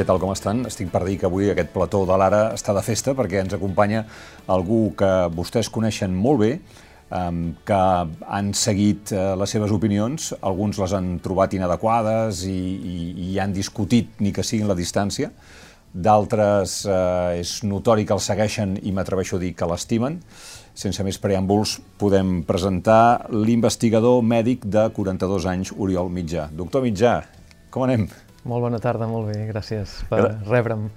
[0.00, 0.62] Què tal, com estan?
[0.64, 4.06] Estic per dir que avui aquest plató de l'Ara està de festa perquè ens acompanya
[4.48, 6.48] algú que vostès coneixen molt bé,
[7.68, 7.80] que
[8.32, 12.54] han seguit eh, les seves opinions, alguns les han trobat inadequades i,
[12.92, 12.94] i,
[13.26, 15.28] i han discutit ni que siguin la distància,
[15.92, 20.16] d'altres eh, és notori que el segueixen i m'atreveixo a dir que l'estimen.
[20.72, 26.48] Sense més preàmbuls, podem presentar l'investigador mèdic de 42 anys, Oriol Mitjà.
[26.56, 27.18] Doctor Mitjà,
[27.68, 28.08] com anem?
[28.48, 30.88] Molt bona tarda, molt bé, gràcies per Gra rebre'm.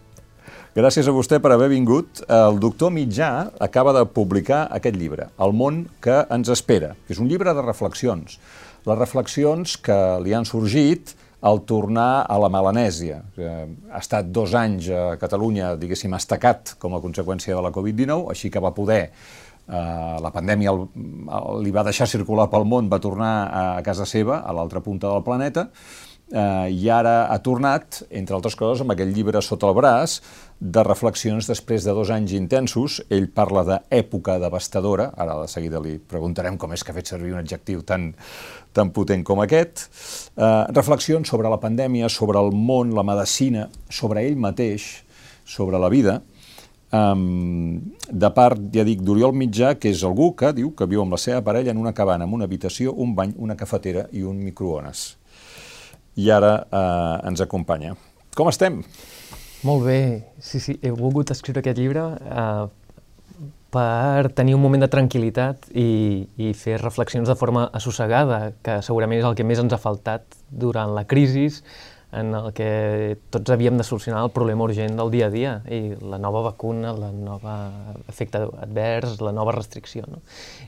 [0.74, 2.24] Gràcies a vostè per haver vingut.
[2.32, 7.20] El doctor Mitjà acaba de publicar aquest llibre, El món que ens espera, que és
[7.20, 8.40] un llibre de reflexions.
[8.88, 13.20] Les reflexions que li han sorgit al tornar a la Melanèsia.
[13.38, 18.50] Ha estat dos anys a Catalunya, diguéssim, estacat com a conseqüència de la Covid-19, així
[18.50, 19.10] que va poder
[19.64, 20.82] Uh, la pandèmia el,
[21.32, 25.08] el, li va deixar circular pel món, va tornar a casa seva, a l'altra punta
[25.08, 25.70] del planeta,
[26.32, 30.20] eh, i ara ha tornat, entre altres coses, amb aquell llibre sota el braç,
[30.64, 33.02] de reflexions després de dos anys intensos.
[33.12, 37.34] Ell parla d'època devastadora, ara de seguida li preguntarem com és que ha fet servir
[37.34, 38.12] un adjectiu tan,
[38.74, 39.88] tan potent com aquest.
[40.38, 45.04] Eh, reflexions sobre la pandèmia, sobre el món, la medicina, sobre ell mateix,
[45.44, 46.22] sobre la vida,
[46.96, 51.18] um, de part, ja dic, d'Oriol Mitjà, que és algú que diu que viu amb
[51.18, 54.40] la seva parella en una cabana, amb una habitació, un bany, una cafetera i un
[54.40, 55.10] microones
[56.16, 57.96] i ara eh, ens acompanya.
[58.38, 58.82] Com estem?
[59.64, 60.00] Molt bé,
[60.44, 62.66] sí, sí, he volgut escriure aquest llibre eh,
[63.74, 69.24] per tenir un moment de tranquil·litat i, i fer reflexions de forma assossegada, que segurament
[69.24, 71.48] és el que més ens ha faltat durant la crisi,
[72.14, 75.96] en el que tots havíem de solucionar el problema urgent del dia a dia, i
[75.98, 77.56] la nova vacuna, la nova
[78.12, 80.06] efecte advers, la nova restricció.
[80.06, 80.22] No?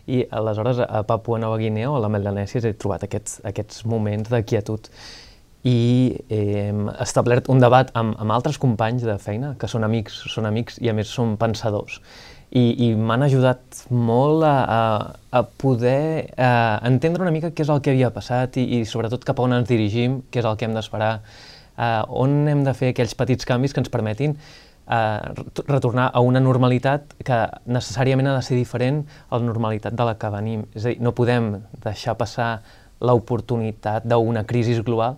[0.09, 4.33] I aleshores a Papua Nova Guinea o a la Melanèsia he trobat aquests, aquests moments
[4.33, 4.89] de quietud
[5.66, 10.19] i eh, hem establert un debat amb, amb altres companys de feina, que són amics,
[10.30, 11.97] són amics i a més són pensadors.
[12.56, 14.81] I, i m'han ajudat molt a, a,
[15.34, 16.51] a poder a
[16.88, 19.57] entendre una mica què és el que havia passat i, i sobretot cap a on
[19.57, 23.50] ens dirigim, què és el que hem d'esperar, uh, on hem de fer aquells petits
[23.50, 25.34] canvis que ens permetin uh,
[25.66, 30.16] retornar a una normalitat que necessàriament ha de ser diferent a la normalitat de la
[30.22, 30.68] que venim.
[30.78, 32.59] És a dir, no podem deixar passar
[33.01, 35.18] l'oportunitat d'una crisi global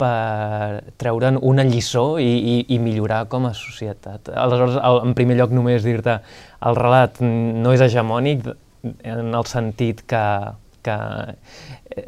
[0.00, 4.32] per treure'n una lliçó i, i, i millorar com a societat.
[4.34, 6.18] Aleshores, el, en primer lloc, només dir-te,
[6.66, 8.48] el relat no és hegemònic
[8.84, 10.24] en el sentit que,
[10.84, 10.98] que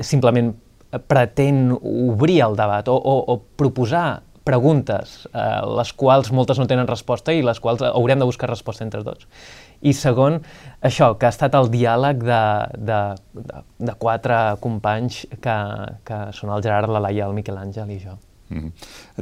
[0.04, 0.52] simplement
[1.08, 6.86] pretén obrir el debat o, o, o proposar preguntes, eh, les quals moltes no tenen
[6.86, 9.26] resposta i les quals haurem de buscar resposta entre tots.
[9.82, 10.40] I segon,
[10.80, 12.42] això, que ha estat el diàleg de,
[12.78, 13.00] de,
[13.34, 15.58] de, de quatre companys que,
[16.06, 18.16] que són el Gerard, la Laia, el Miquel Àngel i jo.
[18.48, 18.72] Mm -hmm.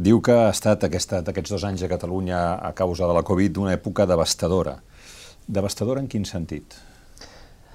[0.02, 3.56] Diu que ha estat aquesta, aquests dos anys a Catalunya a causa de la Covid
[3.56, 4.82] una època devastadora.
[5.46, 6.74] Devastadora en quin sentit?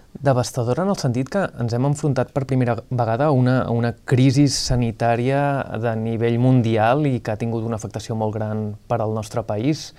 [0.10, 3.94] Devastadora en el sentit que ens hem enfrontat per primera vegada a una, a una
[3.94, 9.14] crisi sanitària de nivell mundial i que ha tingut una afectació molt gran per al
[9.14, 9.94] nostre país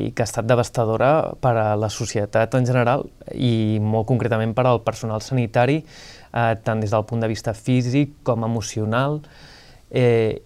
[0.00, 4.66] i que ha estat devastadora per a la societat en general i molt concretament per
[4.66, 9.20] al personal sanitari, eh, tant des del punt de vista físic com emocional.
[9.90, 10.40] Eh,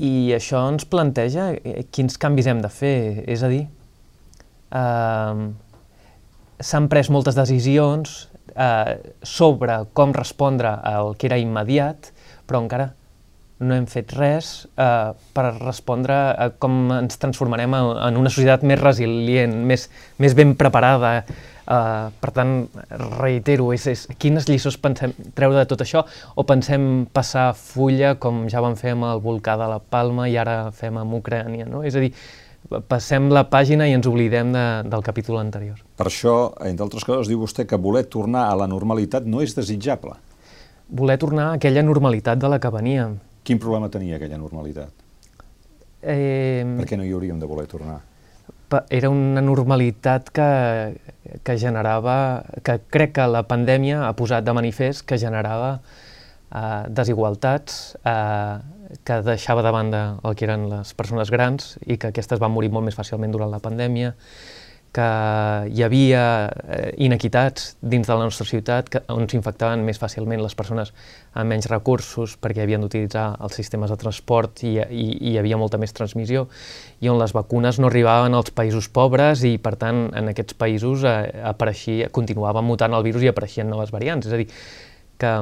[0.00, 3.66] I això ens planteja eh, quins canvis hem de fer, és a dir,
[4.70, 5.50] eh,
[6.60, 12.12] s'han pres moltes decisions eh, sobre com respondre al que era immediat,
[12.46, 12.92] però encara
[13.60, 14.50] no hem fet res
[14.80, 19.86] eh, per respondre a com ens transformarem en, una societat més resilient, més,
[20.22, 21.18] més ben preparada.
[21.20, 22.54] Eh, per tant,
[23.20, 28.46] reitero, és, és, quines lliçons pensem treure de tot això o pensem passar fulla com
[28.50, 31.84] ja vam fer amb el volcà de la Palma i ara fem amb Ucrània, no?
[31.84, 32.14] És a dir,
[32.88, 35.78] passem la pàgina i ens oblidem de, del capítol anterior.
[36.00, 39.54] Per això, entre altres coses, diu vostè que voler tornar a la normalitat no és
[39.56, 40.16] desitjable.
[40.90, 43.18] Voler tornar a aquella normalitat de la que veníem
[43.50, 44.92] Quin problema tenia aquella normalitat?
[46.06, 47.96] Eh, per què no hi hauríem de voler tornar?
[48.94, 50.46] Era una normalitat que,
[51.42, 52.14] que generava,
[52.62, 59.18] que crec que la pandèmia ha posat de manifest que generava eh, desigualtats, eh, que
[59.26, 62.86] deixava de banda el que eren les persones grans i que aquestes van morir molt
[62.86, 64.14] més fàcilment durant la pandèmia,
[64.90, 65.06] que
[65.70, 70.56] hi havia eh, inequitats dins de la nostra ciutat que, on s'infectaven més fàcilment les
[70.58, 70.90] persones
[71.38, 75.60] amb menys recursos perquè havien d'utilitzar els sistemes de transport i, i, i hi havia
[75.60, 76.48] molta més transmissió
[76.98, 81.06] i on les vacunes no arribaven als països pobres i per tant en aquests països
[81.06, 81.16] eh,
[81.52, 84.26] apareixia, continuava mutant el virus i apareixien noves variants.
[84.26, 84.48] És a dir,
[85.20, 85.34] que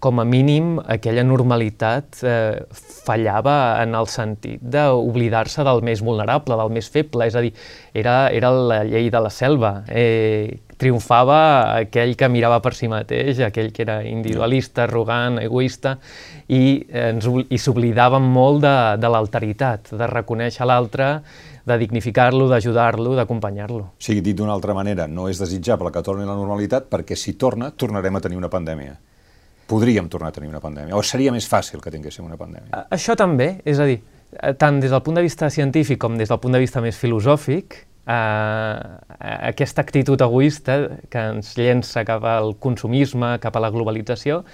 [0.00, 2.60] com a mínim aquella normalitat eh,
[3.06, 7.52] fallava en el sentit d'oblidar-se del més vulnerable, del més feble, és a dir,
[7.96, 9.82] era, era la llei de la selva.
[9.88, 11.38] Eh, triomfava
[11.80, 15.96] aquell que mirava per si mateix, aquell que era individualista, arrogant, egoista,
[16.46, 21.10] i, eh, ens, i s'oblidaven molt de, de l'alteritat, de reconèixer l'altre,
[21.68, 23.82] de dignificar-lo, d'ajudar-lo, d'acompanyar-lo.
[23.98, 27.18] O sigui, dit d'una altra manera, no és desitjable que torni a la normalitat perquè
[27.18, 28.96] si torna, tornarem a tenir una pandèmia
[29.68, 32.86] podríem tornar a tenir una pandèmia, o seria més fàcil que tinguéssim una pandèmia.
[32.94, 34.00] Això també, és a dir,
[34.32, 36.96] eh, tant des del punt de vista científic com des del punt de vista més
[36.96, 38.76] filosòfic, eh,
[39.20, 40.80] aquesta actitud egoista
[41.10, 44.44] que ens llença cap al consumisme, cap a la globalització,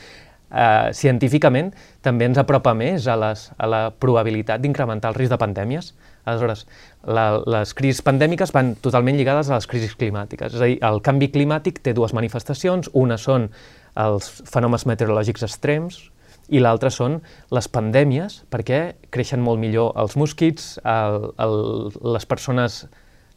[0.51, 1.73] eh, científicament
[2.03, 5.93] també ens apropa més a, les, a la probabilitat d'incrementar el risc de pandèmies.
[6.25, 6.65] Aleshores,
[7.05, 10.55] la, les crisis pandèmiques van totalment lligades a les crisis climàtiques.
[10.55, 12.89] És a dir, el canvi climàtic té dues manifestacions.
[12.95, 13.51] Una són
[14.01, 16.01] els fenòmens meteorològics extrems
[16.53, 17.21] i l'altre són
[17.55, 18.81] les pandèmies, perquè
[19.15, 21.57] creixen molt millor els mosquits, el, el,
[22.17, 22.85] les persones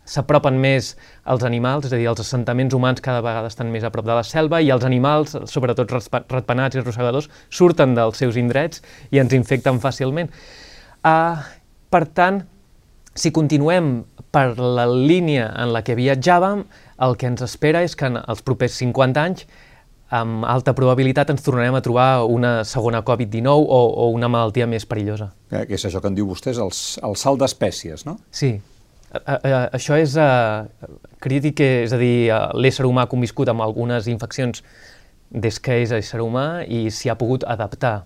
[0.07, 0.93] s'apropen més
[1.27, 4.15] als animals, és a dir, els assentaments humans cada vegada estan més a prop de
[4.15, 9.35] la selva i els animals, sobretot ratpenats i rosegadors, surten dels seus indrets i ens
[9.35, 10.31] infecten fàcilment.
[11.03, 11.35] Uh,
[11.91, 12.41] per tant,
[13.17, 16.63] si continuem per la línia en la que viatjàvem,
[17.03, 19.47] el que ens espera és que en els propers 50 anys
[20.13, 24.87] amb alta probabilitat ens tornarem a trobar una segona Covid-19 o, o una malaltia més
[24.87, 25.31] perillosa.
[25.51, 26.71] Eh, que és això que en diu vostès, el,
[27.07, 28.17] el salt d'espècies, no?
[28.31, 28.55] Sí.
[29.11, 30.67] A, a, això és uh,
[31.23, 34.63] crític, és a dir, l'ésser humà ha conviscut amb algunes infeccions
[35.31, 38.05] des que és ésser humà i s'hi ha pogut adaptar.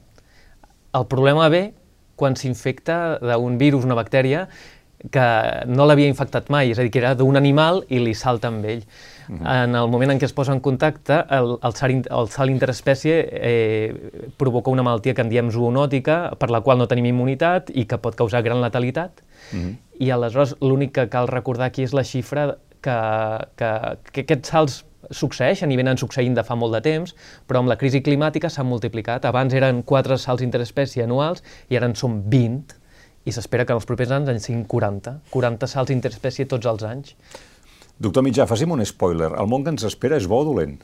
[0.98, 1.70] El problema ve
[2.18, 4.48] quan s'infecta d'un virus, una bactèria,
[5.10, 8.52] que no l'havia infectat mai, és a dir, que era d'un animal i li salta
[8.52, 8.84] amb ell.
[9.28, 9.64] Uh -huh.
[9.64, 13.30] En el moment en què es posa en contacte, el, el, salt, el salt interespècie
[13.32, 17.86] eh, provoca una malaltia que en diem zoonòtica, per la qual no tenim immunitat i
[17.86, 19.12] que pot causar gran letalitat.
[19.54, 19.76] Uh -huh.
[20.00, 24.86] I aleshores l'únic que cal recordar aquí és la xifra que, que, que aquests salts
[25.10, 27.16] succeeixen i venen succeint de fa molt de temps,
[27.48, 29.26] però amb la crisi climàtica s'han multiplicat.
[29.26, 32.81] Abans eren 4 salts interespècie anuals i ara en són 20
[33.26, 35.18] i s'espera que en els propers anys en siguin 40.
[35.34, 37.16] 40 salts interespècie tots els anys.
[38.02, 39.30] Doctor Mitjà, faci'm un spoiler.
[39.38, 40.80] El món que ens espera és bo o dolent?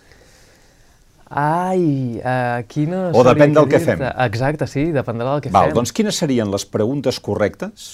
[1.28, 3.08] Ai, uh, quina...
[3.12, 4.04] O depèn del que fem.
[4.28, 5.80] Exacte, sí, dependrà del que Val, fem.
[5.80, 7.88] Doncs quines serien les preguntes correctes?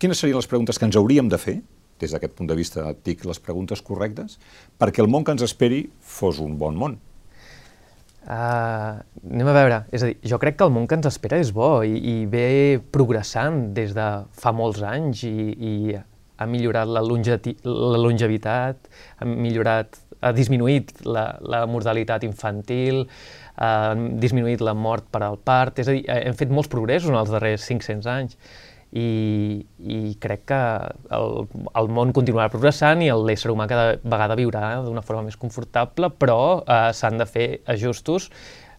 [0.00, 1.58] Quines serien les preguntes que ens hauríem de fer,
[2.00, 4.38] des d'aquest punt de vista, dic, les preguntes correctes,
[4.80, 6.96] perquè el món que ens esperi fos un bon món?
[8.24, 11.36] Uh, anem a veure, és a dir, jo crec que el món que ens espera
[11.42, 14.06] és bo i, i ve progressant des de
[14.40, 18.88] fa molts anys i, i ha millorat la, la longevitat,
[19.20, 23.04] ha millorat, ha disminuït la, la mortalitat infantil,
[23.60, 27.20] ha disminuït la mort per al part, és a dir, hem fet molts progressos en
[27.20, 28.40] els darrers 500 anys
[28.94, 30.58] i, i crec que
[31.16, 31.32] el,
[31.80, 36.62] el món continuarà progressant i l'ésser humà cada vegada viurà d'una forma més confortable, però
[36.62, 38.28] eh, s'han de fer ajustos,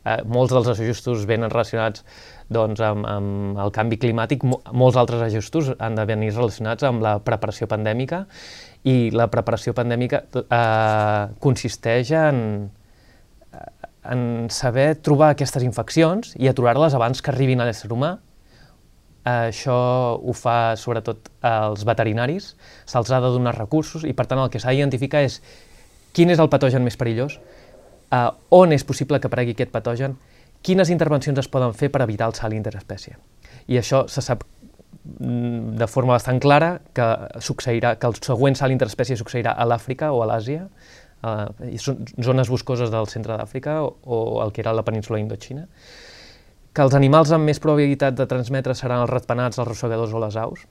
[0.06, 2.06] eh, molts dels ajustos venen relacionats
[2.48, 7.18] doncs, amb, amb el canvi climàtic, molts altres ajustos han de venir relacionats amb la
[7.26, 8.26] preparació pandèmica.
[8.86, 12.70] I la preparació pandèmica eh, consisteix en,
[14.06, 14.22] en
[14.54, 18.16] saber trobar aquestes infeccions i aturar-les abans que arribin a l'ésser humà.
[19.26, 19.76] Eh, això
[20.22, 22.52] ho fa sobretot els veterinaris,
[22.86, 25.40] se'ls ha de donar recursos i per tant el que s'ha d'identificar és
[26.14, 27.40] quin és el patogen més perillós,
[28.14, 30.14] eh, on és possible que aparegui aquest patogen
[30.66, 33.18] quines intervencions es poden fer per evitar el salt interespècie.
[33.70, 37.10] I això se sap mm, de forma bastant clara que
[37.42, 40.68] succeirà que el següent salt interespècie succeirà a l'Àfrica o a l'Àsia,
[41.26, 45.22] eh, i són zones boscoses del centre d'Àfrica o, o el que era la península
[45.22, 45.68] Indoxina,
[46.76, 50.36] que els animals amb més probabilitat de transmetre seran els ratpenats, els rossegadors o les
[50.36, 50.66] aus,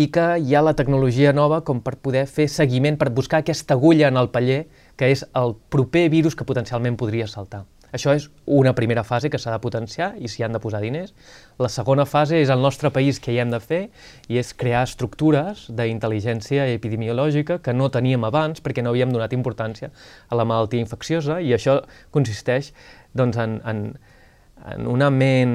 [0.00, 3.76] i que hi ha la tecnologia nova com per poder fer seguiment, per buscar aquesta
[3.76, 4.62] agulla en el paller,
[4.96, 7.66] que és el proper virus que potencialment podria saltar.
[7.92, 11.14] Això és una primera fase que s'ha de potenciar i s'hi han de posar diners.
[11.58, 13.80] La segona fase és el nostre país que hi hem de fer
[14.28, 19.88] i és crear estructures d'intel·ligència epidemiològica que no teníem abans perquè no havíem donat importància
[20.28, 21.80] a la malaltia infecciosa i això
[22.12, 22.74] consisteix
[23.16, 23.82] doncs, en, en,
[24.74, 25.54] en una ment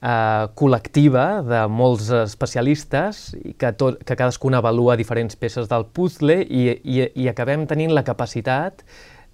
[0.00, 6.40] eh, col·lectiva de molts especialistes i que, tot, que cadascuna avalua diferents peces del puzzle
[6.42, 8.84] i, i, i acabem tenint la capacitat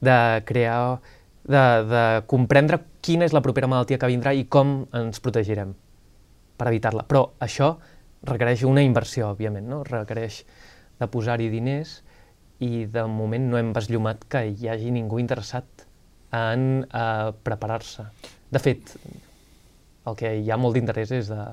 [0.03, 1.01] de crear
[1.43, 5.75] de, de comprendre quina és la propera malaltia que vindrà i com ens protegirem
[6.59, 7.07] per evitar-la.
[7.09, 7.75] Però això
[8.29, 9.83] requereix una inversió, òbviament, no?
[9.87, 10.43] requereix
[11.01, 12.01] de posar-hi diners
[12.63, 15.87] i de moment no hem besllümat que hi hagi ningú interessat
[16.33, 18.07] en eh, preparar-se.
[18.53, 18.95] De fet,
[20.07, 21.45] el que hi ha molt d'interès és de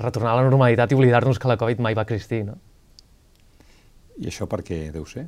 [0.00, 2.56] retornar a la normalitat i oblidar-nos que la Covid mai va existir, no?
[4.20, 5.26] I això per què deu ser?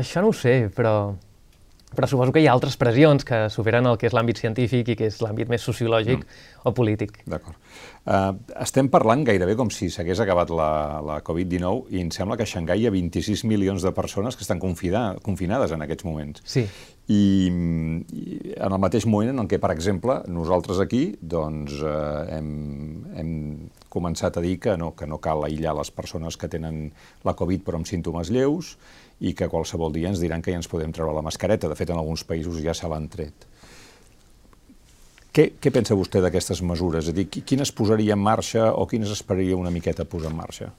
[0.00, 0.92] Això no ho sé, però
[1.98, 4.94] però suposo que hi ha altres pressions que superen el que és l'àmbit científic i
[4.98, 6.44] que és l'àmbit més sociològic mm.
[6.70, 7.16] o polític.
[7.26, 7.58] D'acord.
[8.06, 10.68] Uh, estem parlant gairebé com si s'hagués acabat la,
[11.04, 14.46] la Covid-19 i em sembla que a Xangai hi ha 26 milions de persones que
[14.46, 16.44] estan confida, confinades en aquests moments.
[16.46, 16.62] Sí.
[17.08, 22.54] I, I en el mateix moment en què, per exemple, nosaltres aquí doncs, uh, hem,
[23.18, 23.34] hem
[23.90, 26.92] començat a dir que no, que no cal aïllar les persones que tenen
[27.26, 28.76] la Covid però amb símptomes lleus
[29.20, 31.70] i que qualsevol dia ens diran que ja ens podem treure la mascareta.
[31.70, 33.48] De fet, en alguns països ja se l'han tret.
[35.34, 37.06] Què, què pensa vostè d'aquestes mesures?
[37.06, 40.70] És a dir, quines posaria en marxa o quines esperaria una miqueta posar en marxa?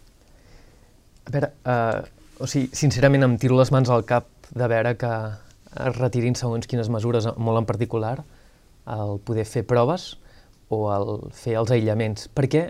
[1.27, 2.01] A veure, uh,
[2.41, 5.13] o sigui, sincerament em tiro les mans al cap de veure que
[5.69, 8.17] es retirin segons quines mesures, molt en particular,
[8.89, 10.15] el poder fer proves
[10.73, 12.69] o el fer els aïllaments, perquè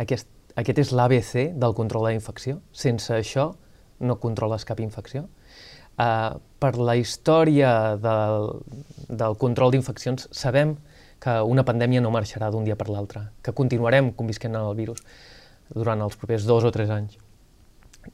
[0.00, 2.62] aquest, aquest és l'ABC del control de la infecció.
[2.72, 3.50] Sense això,
[4.00, 5.26] no controles cap infecció.
[5.98, 8.52] Uh, per la història del,
[9.10, 10.76] del control d'infeccions sabem
[11.18, 15.02] que una pandèmia no marxarà d'un dia per l'altre, que continuarem convisquent en el virus
[15.74, 17.18] durant els propers dos o tres anys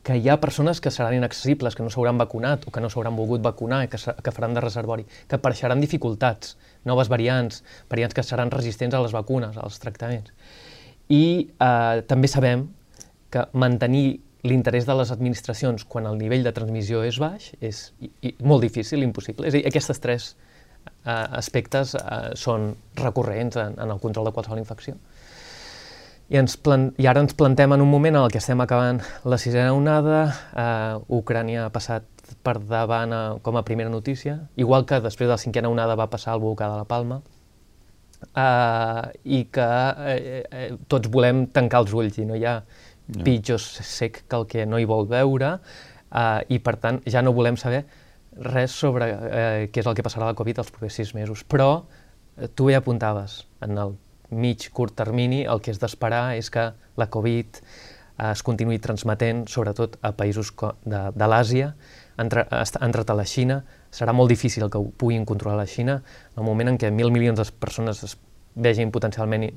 [0.02, 3.16] que hi ha persones que seran inaccessibles, que no s'hauran vacunat o que no s'hauran
[3.16, 6.56] volgut vacunar i que, que faran de reservori, que apareixeran dificultats,
[6.88, 10.32] noves variants, variants que seran resistents a les vacunes, als tractaments.
[11.12, 12.68] I eh, també sabem
[13.30, 18.10] que mantenir l'interès de les administracions quan el nivell de transmissió és baix és i,
[18.28, 19.48] i molt difícil, impossible.
[19.48, 24.34] És a dir, aquestes tres uh, aspectes uh, són recurrents en, en el control de
[24.36, 24.98] qualsevol infecció.
[26.28, 29.02] I, ens plan I ara ens plantem en un moment en el que estem acabant
[29.28, 32.08] la sisena onada, uh, Ucrània ha passat
[32.44, 36.08] per davant a, com a primera notícia, igual que després de la cinquena onada va
[36.12, 37.20] passar el volcà de la Palma,
[38.32, 42.60] uh, i que uh, uh, tots volem tancar els ulls i no hi ha
[43.08, 43.24] no.
[43.24, 47.34] pitjor sec que el que no hi vol veure eh, i, per tant, ja no
[47.36, 47.84] volem saber
[48.34, 51.44] res sobre eh, què és el que passarà a la Covid els propers sis mesos.
[51.46, 51.84] Però
[52.36, 53.94] eh, tu ja apuntaves, en el
[54.34, 59.44] mig, curt termini, el que és d'esperar és que la Covid eh, es continuï transmetent,
[59.50, 60.50] sobretot a països
[60.84, 61.74] de, de l'Àsia,
[62.18, 63.62] entre, entrat a la Xina.
[63.94, 67.12] Serà molt difícil que ho puguin controlar la Xina en el moment en què mil
[67.14, 68.16] milions de persones es
[68.54, 69.48] vegin potencialment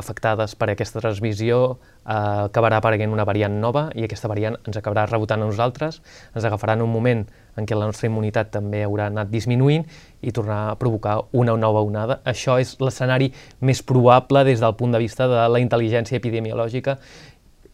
[0.00, 2.14] afectades per aquesta transmissió eh,
[2.48, 6.00] acabarà apareguent una variant nova i aquesta variant ens acabarà rebotant a nosaltres,
[6.34, 7.24] ens agafarà en un moment
[7.56, 9.84] en què la nostra immunitat també haurà anat disminuint
[10.22, 12.20] i tornarà a provocar una nova onada.
[12.24, 16.96] Això és l'escenari més probable des del punt de vista de la intel·ligència epidemiològica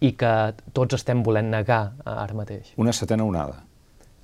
[0.01, 0.33] i que
[0.75, 2.75] tots estem volent negar ara mateix.
[2.79, 3.63] Una setena onada.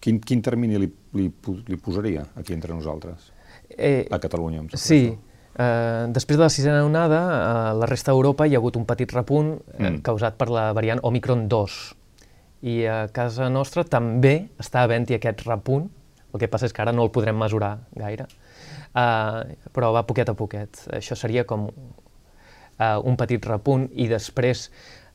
[0.04, 1.30] Quin, quin termini li, li,
[1.68, 3.30] li posaria aquí entre nosaltres?
[3.70, 5.33] Eh, a Catalunya, em Sí, això.
[5.54, 7.20] Eh, després de la sisena onada,
[7.70, 10.00] a la resta d'Europa hi ha hagut un petit repunt eh, mm.
[10.06, 11.76] causat per la variant Omicron 2.
[12.66, 15.87] I a casa nostra també està havent-hi aquest repunt,
[16.34, 18.26] el que passa és que ara no el podrem mesurar gaire,
[18.96, 20.80] uh, però va poquet a poquet.
[20.96, 24.70] Això seria com uh, un petit repunt i després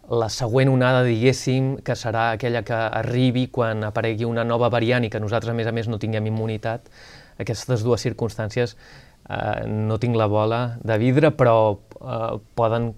[0.09, 5.11] la següent onada, diguéssim, que serà aquella que arribi quan aparegui una nova variant i
[5.11, 6.87] que nosaltres, a més a més, no tinguem immunitat,
[7.39, 8.77] aquestes dues circumstàncies
[9.29, 12.91] eh, no tinc la bola de vidre, però eh, poden,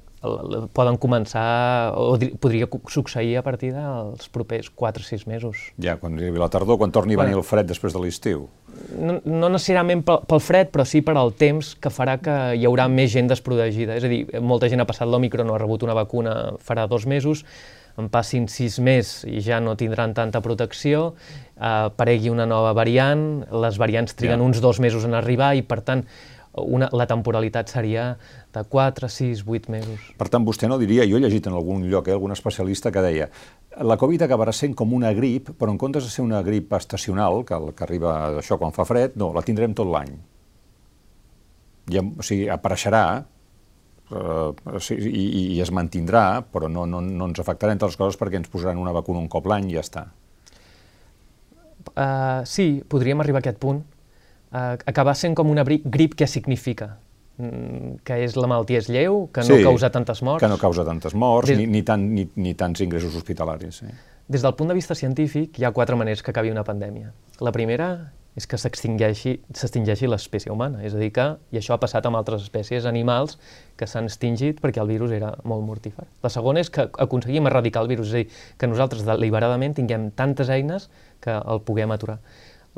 [0.73, 5.67] poden començar, o podria succeir a partir dels propers 4 o 6 mesos.
[5.81, 8.47] Ja, quan arribi la tardor, quan torni a venir el fred després de l'estiu.
[8.95, 12.65] No, no necessàriament pel, pel fred, però sí per al temps que farà que hi
[12.69, 13.97] haurà més gent desprotegida.
[14.00, 17.05] És a dir, molta gent ha passat l'Omicron no ha rebut una vacuna farà dos
[17.09, 17.43] mesos,
[18.00, 21.13] en passin sis mesos i ja no tindran tanta protecció,
[21.55, 24.45] eh, aparegui una nova variant, les variants triguen ja.
[24.45, 26.05] uns dos mesos en arribar i, per tant,
[26.51, 28.17] una, la temporalitat seria
[28.51, 30.12] de 4, 6, 8 mesos.
[30.19, 33.03] Per tant, vostè no diria, jo he llegit en algun lloc, eh, algun especialista que
[33.03, 33.29] deia
[33.79, 37.45] la Covid acabarà sent com una grip, però en comptes de ser una grip estacional,
[37.48, 40.12] que, que arriba això quan fa fred, no, la tindrem tot l'any.
[41.91, 43.24] O sigui, apareixerà,
[44.11, 45.25] eh, i,
[45.55, 48.81] i es mantindrà, però no, no, no ens afectarà entre les coses perquè ens posaran
[48.81, 50.05] una vacuna un cop l'any i ja està.
[51.91, 53.81] Uh, sí, podríem arribar a aquest punt,
[54.53, 56.91] uh, acabar sent com una grip que significa
[57.41, 60.43] mm, que és la malaltia és lleu, que no sí, causa tantes morts.
[60.43, 61.59] que no causa tantes morts, des...
[61.59, 63.81] ni, ni, tant, ni, ni tants ingressos hospitalaris.
[63.81, 63.91] Sí.
[64.31, 67.11] Des del punt de vista científic, hi ha quatre maneres que acabi una pandèmia.
[67.41, 67.91] La primera
[68.39, 72.45] és que s'extingeixi l'espècie humana, és a dir que, i això ha passat amb altres
[72.45, 73.35] espècies animals
[73.79, 76.07] que s'han extingit perquè el virus era molt mortífer.
[76.23, 80.11] La segona és que aconseguim erradicar el virus, és a dir, que nosaltres deliberadament tinguem
[80.15, 80.88] tantes eines
[81.19, 82.21] que el puguem aturar.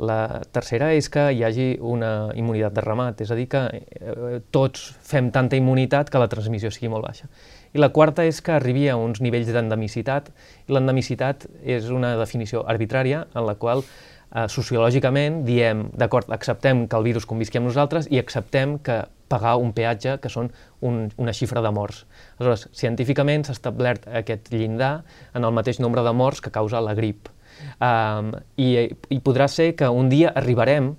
[0.02, 4.40] La tercera és que hi hagi una immunitat de ramat, és a dir, que eh,
[4.50, 7.28] tots fem tanta immunitat que la transmissió sigui molt baixa.
[7.74, 10.32] I la quarta és que arribi a uns nivells d'endemicitat,
[10.66, 13.86] i l'endemicitat és una definició arbitrària en la qual
[14.34, 19.56] eh, sociològicament diem, d'acord, acceptem que el virus convisqui amb nosaltres i acceptem que pagar
[19.62, 20.50] un peatge que són
[20.84, 22.04] un, una xifra de morts.
[22.38, 24.98] Aleshores, científicament s'ha establert aquest llindar
[25.34, 27.30] en el mateix nombre de morts que causa la grip.
[27.78, 30.92] Um, i, I podrà ser que un dia arribarem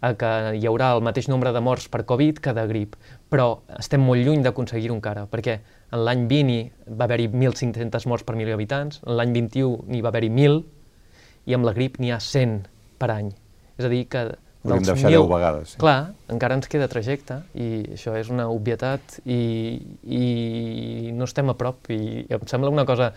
[0.00, 2.94] a que hi haurà el mateix nombre de morts per Covid que de grip,
[3.28, 5.58] però estem molt lluny d'aconseguir-ho encara, perquè
[5.90, 10.12] en l'any 20 va haver-hi 1.500 morts per milió d'habitants, en l'any 21 n'hi va
[10.12, 10.62] haver-hi 1.000,
[11.50, 13.32] i amb la grip n'hi ha 100 per any.
[13.78, 14.26] És a dir, que
[14.66, 15.72] Hauríem de baixar 10 vegades.
[15.72, 15.80] Sí.
[15.80, 15.98] Clar,
[16.34, 19.38] encara ens queda trajecte i això és una obvietat i,
[20.02, 23.12] i no estem a prop i em sembla una cosa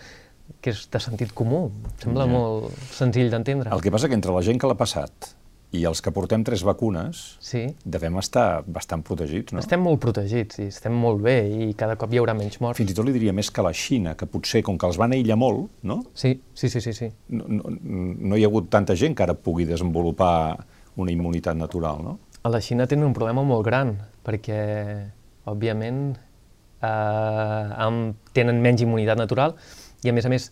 [0.62, 3.72] que és de sentit comú, em sembla molt senzill d'entendre.
[3.74, 5.32] El que passa que entre la gent que l'ha passat
[5.72, 7.62] i els que portem tres vacunes, sí.
[7.84, 9.62] devem estar bastant protegits, no?
[9.62, 12.76] Estem molt protegits i estem molt bé i cada cop hi haurà menys morts.
[12.80, 15.16] Fins i tot li diria més que la Xina, que potser, com que els van
[15.16, 16.02] aïllar molt, no?
[16.12, 16.92] Sí, sí, sí, sí.
[16.98, 17.08] sí.
[17.32, 20.34] No, no, no hi ha hagut tanta gent que ara pugui desenvolupar
[21.00, 22.18] una immunitat natural, no?
[22.42, 23.94] A la Xina tenen un problema molt gran,
[24.26, 24.60] perquè,
[25.48, 26.04] òbviament,
[26.82, 27.98] eh,
[28.36, 29.56] tenen menys immunitat natural
[30.02, 30.50] i, a més a més,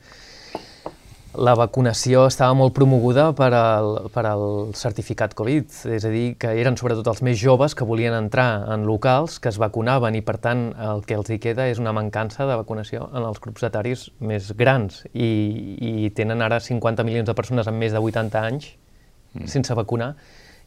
[1.38, 6.50] la vacunació estava molt promoguda per al, per al certificat Covid, és a dir, que
[6.58, 10.38] eren sobretot els més joves que volien entrar en locals, que es vacunaven i, per
[10.42, 14.08] tant, el que els hi queda és una mancança de vacunació en els grups etaris
[14.18, 15.30] més grans i,
[15.78, 18.72] i tenen ara 50 milions de persones amb més de 80 anys
[19.34, 19.46] mm.
[19.46, 20.16] sense vacunar,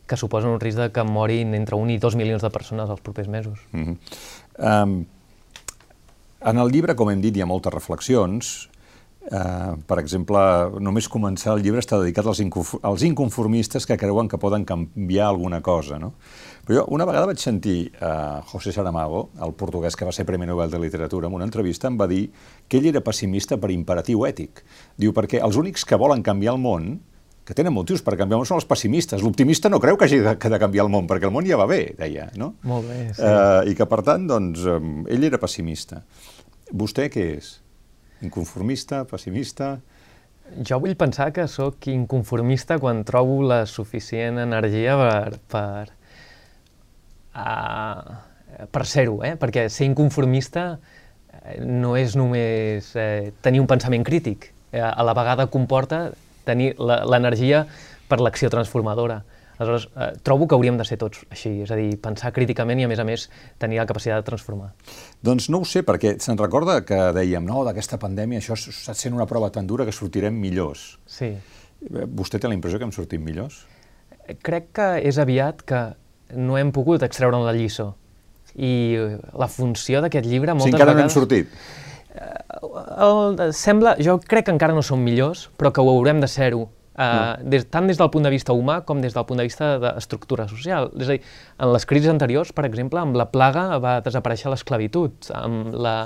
[0.07, 3.03] que suposen un risc de que morin entre 1 i 2 milions de persones els
[3.03, 3.59] propers mesos.
[3.71, 4.83] Mm -hmm.
[4.83, 5.05] um,
[6.43, 8.69] en el llibre, com hem dit, hi ha moltes reflexions.
[9.23, 10.39] Uh, per exemple,
[10.83, 12.41] només començar el llibre està dedicat als,
[12.83, 15.95] als inconformistes que creuen que poden canviar alguna cosa.
[16.01, 16.11] No?
[16.67, 20.49] Però jo una vegada vaig sentir uh, José Saramago, el portuguès que va ser Premi
[20.49, 22.25] Nobel de Literatura, en una entrevista em va dir
[22.67, 24.65] que ell era pessimista per imperatiu ètic.
[24.99, 26.93] Diu, perquè els únics que volen canviar el món
[27.43, 29.23] que tenen motius per canviar el món són els pessimistes.
[29.23, 31.59] L'optimista no creu que hagi de, que de canviar el món, perquè el món ja
[31.59, 32.53] va bé, deia, no?
[32.67, 33.23] Molt bé, sí.
[33.23, 36.03] Uh, I que, per tant, doncs, um, ell era pessimista.
[36.71, 37.57] Vostè què és?
[38.23, 39.77] Inconformista, pessimista?
[40.67, 45.93] Jo vull pensar que sóc inconformista quan trobo la suficient energia per, per,
[47.35, 49.35] uh, per ser-ho, eh?
[49.39, 55.15] perquè ser inconformista eh, no és només eh, tenir un pensament crític, eh, a la
[55.17, 56.05] vegada comporta
[56.45, 57.65] tenir l'energia
[58.09, 59.21] per l'acció transformadora.
[59.63, 62.85] Aleshores, eh, trobo que hauríem de ser tots així, és a dir, pensar críticament i,
[62.87, 63.25] a més a més,
[63.61, 64.71] tenir la capacitat de transformar.
[65.25, 69.15] Doncs no ho sé, perquè se'n recorda que dèiem, no, d'aquesta pandèmia això està sent
[69.15, 70.97] una prova tan dura que sortirem millors.
[71.07, 71.33] Sí.
[71.33, 73.63] Eh, vostè té la impressió que hem sortit millors?
[74.43, 75.85] Crec que és aviat que
[76.39, 77.93] no hem pogut extreure'n la lliçó.
[78.53, 78.99] I
[79.33, 81.09] la funció d'aquest llibre moltes sí, encara vegades...
[81.09, 81.81] no hem sortit
[82.13, 86.67] el, sembla, jo crec que encara no som millors, però que ho haurem de ser-ho.
[86.93, 89.73] Uh, des, tant des del punt de vista humà com des del punt de vista
[89.81, 90.91] d'estructura social.
[91.01, 91.21] És a dir,
[91.57, 95.97] en les crisis anteriors, per exemple, amb la plaga va desaparèixer l'esclavitud, amb, la,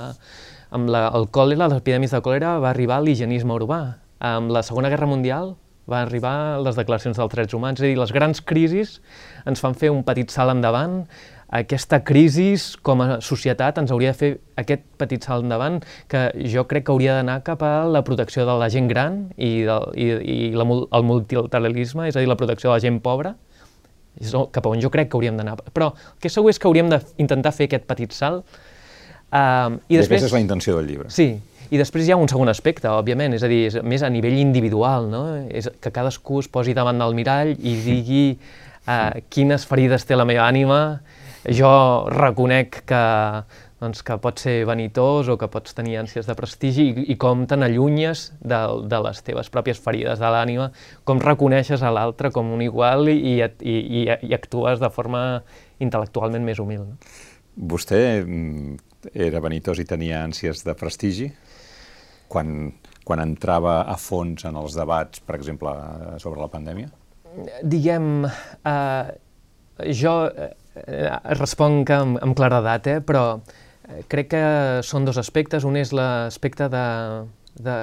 [0.72, 3.82] amb la, el còlera, les epidèmies de còlera va arribar l'higienisme urbà,
[4.24, 5.56] amb la Segona Guerra Mundial
[5.88, 8.98] va arribar les declaracions dels drets humans, és a dir, les grans crisis
[9.48, 11.02] ens fan fer un petit salt endavant
[11.48, 12.50] aquesta crisi
[12.84, 14.30] com a societat ens hauria de fer
[14.60, 15.78] aquest petit salt endavant
[16.10, 19.64] que jo crec que hauria d'anar cap a la protecció de la gent gran i,
[19.64, 23.34] del, i, i la, el multilateralisme, és a dir, la protecció de la gent pobra,
[24.20, 25.56] és cap a on jo crec que hauríem d'anar.
[25.72, 28.44] Però el que segur és que hauríem d'intentar fer aquest petit salt.
[29.28, 31.10] Uh, i, I després, aquesta és la intenció del llibre.
[31.14, 31.30] Sí,
[31.68, 34.38] i després hi ha un segon aspecte, òbviament, és a dir, és més a nivell
[34.40, 35.22] individual, no?
[35.48, 40.26] és que cadascú es posi davant del mirall i digui uh, quines ferides té la
[40.28, 40.80] meva ànima,
[41.44, 41.70] jo
[42.10, 43.02] reconec que,
[43.82, 47.46] doncs, que pot ser vanitós o que pots tenir ànsies de prestigi i, i com
[47.48, 50.70] te n'allunyes de, de les teves pròpies ferides de l'ànima,
[51.08, 55.42] com reconeixes a l'altre com un igual i, i, i, i actues de forma
[55.84, 56.86] intel·lectualment més humil.
[56.90, 56.98] No?
[57.70, 58.76] Vostè mm,
[59.14, 61.30] era vanitós i tenia ànsies de prestigi?
[62.28, 62.72] Quan,
[63.08, 65.72] quan entrava a fons en els debats, per exemple,
[66.20, 66.90] sobre la pandèmia?
[67.62, 69.08] Diguem, eh,
[69.96, 70.14] jo
[70.86, 72.98] eh, responc amb, amb claredat, eh?
[73.04, 74.42] però eh, crec que
[74.86, 75.66] són dos aspectes.
[75.68, 76.84] Un és l'aspecte de,
[77.58, 77.78] de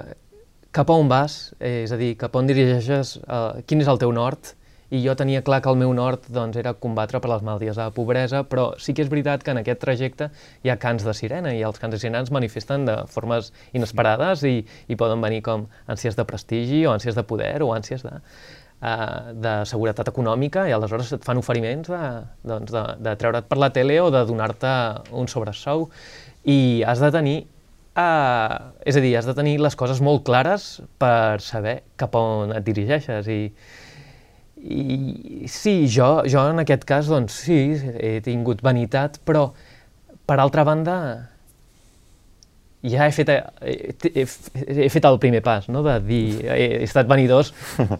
[0.76, 4.02] cap a on vas, eh, és a dir, cap on dirigeixes, eh, quin és el
[4.02, 4.56] teu nord,
[4.94, 7.88] i jo tenia clar que el meu nord doncs, era combatre per les malalties de
[7.88, 10.30] la pobresa, però sí que és veritat que en aquest trajecte
[10.64, 14.46] hi ha cants de sirena, i els cants de sirena es manifesten de formes inesperades
[14.46, 18.20] i, i poden venir com ànsies de prestigi o ànsies de poder o ànsies de...
[18.82, 22.04] uh, de seguretat econòmica i aleshores et fan oferiments de,
[22.48, 24.72] doncs de, de treure't per la tele o de donar-te
[25.16, 25.90] un sobresou.
[26.46, 27.38] I has de tenir
[27.96, 32.54] uh, és a dir, has de tenir les coses molt clares per saber cap on
[32.56, 33.30] et dirigeixes.
[33.32, 33.52] I,
[34.66, 37.60] i sí, jo, jo en aquest cas, doncs sí,
[38.00, 39.50] he tingut vanitat, però
[40.26, 40.98] per altra banda
[42.92, 44.26] ja he fet, he, he,
[44.86, 45.84] he fet el primer pas, no?
[45.86, 47.54] de dir, he, he estat vanidós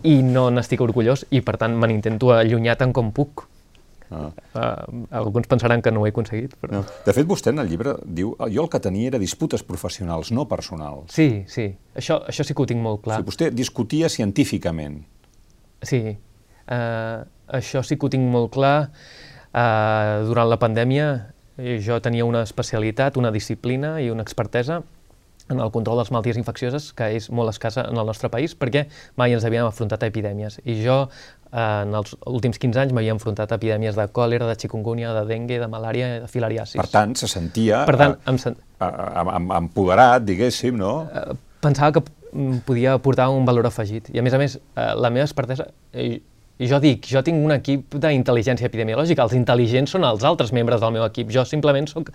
[0.04, 3.48] i no n'estic orgullós i per tant me n'intento allunyar tant com puc.
[4.14, 4.30] Ah.
[4.54, 6.54] Uh, alguns pensaran que no ho he aconseguit.
[6.62, 6.78] Però...
[6.78, 6.84] No.
[7.06, 10.46] De fet, vostè en el llibre diu jo el que tenia era disputes professionals, no
[10.50, 11.10] personals.
[11.16, 11.72] Sí, sí.
[11.98, 13.20] Això, això sí que ho tinc molt clar.
[13.22, 15.02] Si vostè discutia científicament.
[15.86, 16.02] Sí.
[16.66, 17.26] Uh,
[17.58, 18.78] això sí que ho tinc molt clar.
[19.56, 21.10] Uh, durant la pandèmia
[21.58, 24.82] jo tenia una especialitat, una disciplina i una expertesa
[25.50, 28.56] en el control de les malalties infeccioses, que és molt escassa en el nostre país,
[28.58, 28.88] perquè
[29.20, 30.58] mai ens havíem afrontat a epidèmies.
[30.66, 30.98] I jo,
[31.52, 35.26] eh, en els últims 15 anys, m'havia enfrontat a epidèmies de còlera, de chikungunya, de
[35.30, 36.80] dengue, de malària, de filariasis.
[36.82, 38.58] Per tant, se sentia per tant, em sen...
[38.82, 40.96] empoderat, diguéssim, no?
[41.14, 42.06] Eh, pensava que
[42.66, 44.10] podia aportar un valor afegit.
[44.14, 45.70] I, a més a més, eh, la meva expertesa...
[45.94, 46.24] Eh,
[46.58, 50.80] i jo dic, jo tinc un equip d'intel·ligència epidemiològica, els intel·ligents són els altres membres
[50.84, 52.12] del meu equip, jo simplement sóc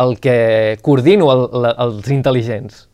[0.00, 2.86] el que coordino el, el, els intel·ligents.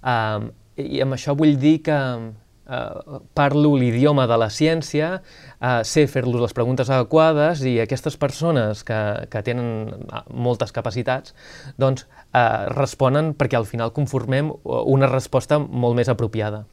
[0.00, 0.48] Um,
[0.80, 6.40] I amb això vull dir que uh, parlo l'idioma de la ciència, uh, sé fer-los
[6.40, 9.92] les preguntes adequades i aquestes persones que, que tenen
[10.32, 11.36] moltes capacitats
[11.76, 16.64] doncs, uh, responen perquè al final conformem una resposta molt més apropiada.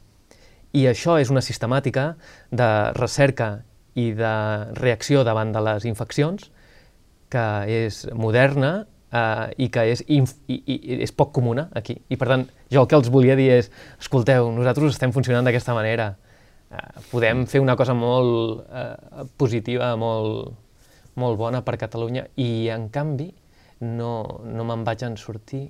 [0.76, 2.12] I això és una sistemàtica
[2.50, 3.62] de recerca
[3.98, 4.34] i de
[4.78, 6.50] reacció davant de les infeccions
[7.32, 8.72] que és moderna
[9.12, 11.98] eh, i que és, i, i, és poc comuna aquí.
[12.08, 15.76] I per tant, jo el que els volia dir és, escolteu, nosaltres estem funcionant d'aquesta
[15.76, 16.12] manera,
[16.70, 20.54] eh, podem fer una cosa molt eh, positiva, molt,
[21.18, 23.32] molt bona per Catalunya i en canvi
[23.80, 25.66] no, no me'n vaig en sortir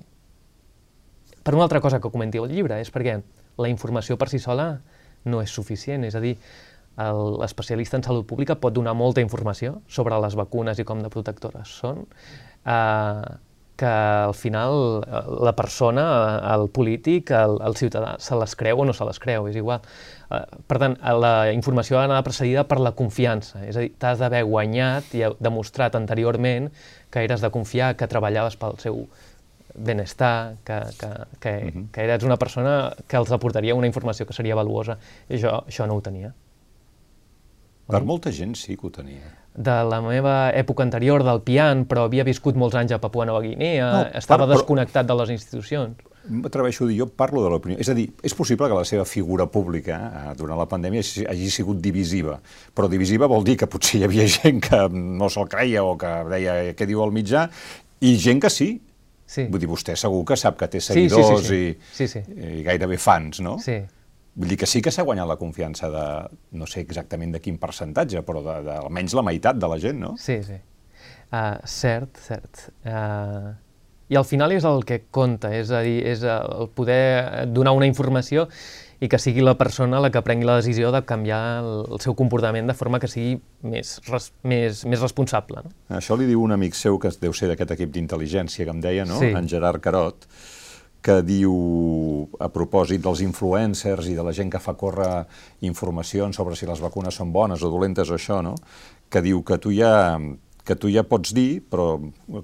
[1.43, 3.19] per una altra cosa que comenti el llibre, és perquè
[3.59, 4.71] la informació per si sola
[5.29, 6.05] no és suficient.
[6.07, 6.35] És a dir,
[6.99, 11.71] l'especialista en salut pública pot donar molta informació sobre les vacunes i com de protectores
[11.81, 12.03] són,
[12.65, 13.37] eh,
[13.79, 16.03] que al final eh, la persona,
[16.53, 19.85] el polític, el, el ciutadà, se les creu o no se les creu, és igual.
[20.27, 24.19] Eh, per tant, la informació ha d'anar precedida per la confiança, és a dir, t'has
[24.19, 26.67] d'haver guanyat i demostrat anteriorment
[27.09, 29.05] que eres de confiar, que treballaves pel seu
[29.75, 31.91] benestar, que, que, que, uh -huh.
[31.91, 34.97] que eres una persona que els aportaria una informació que seria valuosa.
[35.29, 36.33] I jo això no ho tenia.
[37.89, 39.33] Per molta gent sí que ho tenia.
[39.55, 43.41] De la meva època anterior, del pian, però havia viscut molts anys a Papua Nova
[43.41, 45.97] Guinea, no, estava per, desconnectat de les institucions.
[46.29, 47.79] M'atreveixo a dir, jo parlo de l'opinió.
[47.81, 51.49] És a dir, és possible que la seva figura pública eh, durant la pandèmia hagi
[51.49, 52.37] sigut divisiva,
[52.75, 56.13] però divisiva vol dir que potser hi havia gent que no se'l creia o que
[56.29, 57.47] deia què diu el mitjà,
[58.05, 58.69] i gent que sí,
[59.29, 59.45] Sí.
[59.51, 62.07] Vull dir, vostè segur que sap que té seguidors sí, sí, sí, sí.
[62.07, 62.33] Sí, sí.
[62.33, 63.59] I, i gairebé fans, no?
[63.61, 63.77] Sí.
[64.39, 66.05] Vull dir que sí que s'ha guanyat la confiança de,
[66.57, 70.01] no sé exactament de quin percentatge, però de, de almenys la meitat de la gent,
[70.01, 70.15] no?
[70.17, 70.57] Sí, sí.
[71.29, 72.69] Uh, cert, cert.
[72.81, 73.53] Uh,
[74.09, 77.89] I al final és el que compta, és a dir, és el poder donar una
[77.89, 78.47] informació
[78.99, 82.15] i que sigui la persona la que prengui la decisió de canviar el, el seu
[82.19, 85.63] comportament de forma que sigui més, res, més, més responsable.
[85.63, 85.73] No?
[85.99, 89.07] Això li diu un amic seu que deu ser d'aquest equip d'intel·ligència que em deia,
[89.07, 89.21] no?
[89.23, 89.31] Sí.
[89.31, 90.27] en Gerard Carot,
[91.01, 91.55] que diu,
[92.43, 95.23] a propòsit dels influencers i de la gent que fa córrer
[95.63, 98.57] informacions sobre si les vacunes són bones o dolentes o això, no?
[99.09, 100.19] que diu que tu ja
[100.69, 101.95] que tu ja pots dir, però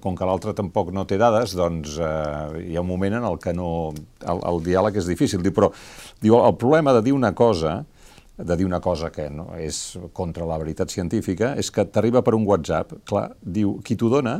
[0.02, 3.38] com que l'altre tampoc no té dades, doncs eh, hi ha un moment en el
[3.42, 3.68] que no,
[4.26, 5.44] el, el diàleg és difícil.
[5.46, 5.70] Diu, però
[6.24, 7.84] diu, el problema de dir una cosa,
[8.38, 12.34] de dir una cosa que no és contra la veritat científica, és que t'arriba per
[12.38, 14.40] un WhatsApp, clar, diu, qui t'ho dona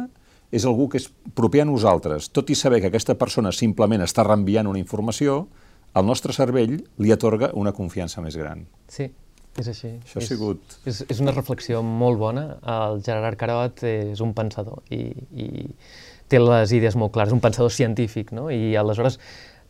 [0.56, 1.06] és algú que és
[1.38, 5.44] proper a nosaltres, tot i saber que aquesta persona simplement està reenviant una informació,
[5.96, 8.66] el nostre cervell li atorga una confiança més gran.
[8.92, 9.12] Sí.
[9.56, 9.94] És així.
[10.04, 10.78] Això ha és, sigut...
[10.90, 12.46] És, és una reflexió molt bona.
[12.76, 15.48] El Gerard Carot és un pensador i, i
[16.32, 18.50] té les idees molt clares, un pensador científic, no?
[18.52, 19.20] I aleshores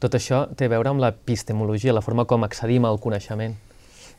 [0.01, 3.55] tot això té a veure amb l'epistemologia, la forma com accedim al coneixement.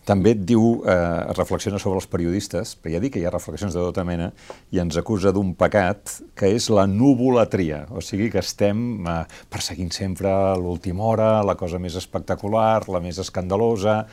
[0.06, 3.82] També diu, eh, reflexiona sobre els periodistes, però ja dic que hi ha reflexions de
[3.82, 4.28] tota mena,
[4.70, 9.16] i ens acusa d'un pecat que és la nuvolatria, o sigui que estem eh,
[9.50, 10.30] perseguint sempre
[10.62, 14.04] l'última hora, la cosa més espectacular, la més escandalosa,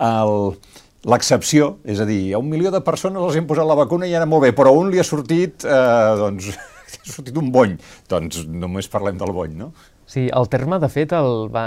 [0.00, 0.56] el,
[1.08, 4.14] l'excepció, és a dir, a un milió de persones els han posat la vacuna i
[4.14, 6.52] ara molt bé, però a un li ha sortit, eh, doncs,
[7.02, 7.76] ha sortit un bony.
[8.10, 9.72] Doncs només parlem del bony, no?
[10.06, 11.66] Sí, el terme, de fet, el va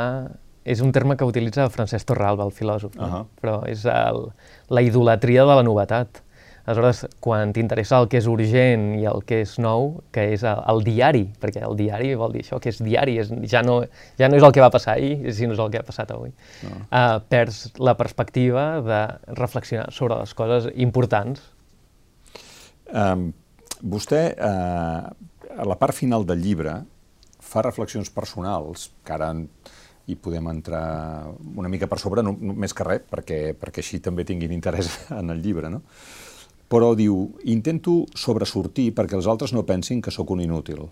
[0.65, 3.05] és un terme que utilitza Francesc Torralba, el filòsof, no?
[3.05, 3.25] Uh -huh.
[3.41, 4.31] però és el,
[4.69, 6.23] la idolatria de la novetat.
[6.65, 10.61] Aleshores, quan t'interessa el que és urgent i el que és nou, que és el,
[10.71, 13.83] el diari, perquè el diari vol dir això, que és diari, és, ja, no,
[14.17, 16.33] ja no és el que va passar ahir, sinó és el que ha passat avui.
[16.65, 16.79] No.
[16.89, 19.03] Uh, perds la perspectiva de
[19.37, 21.45] reflexionar sobre les coses importants.
[22.89, 23.29] Um,
[23.85, 25.13] vostè, uh,
[25.55, 26.79] a la part final del llibre,
[27.45, 29.35] fa reflexions personals, que ara
[30.05, 30.85] hi podem entrar
[31.57, 34.91] una mica per sobre, no, no, més que res, perquè, perquè així també tinguin interès
[35.19, 35.85] en el llibre, no?
[36.71, 40.87] Però diu, intento sobresortir perquè els altres no pensin que sóc un inútil.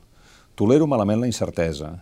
[0.56, 1.96] Tolero malament la incertesa.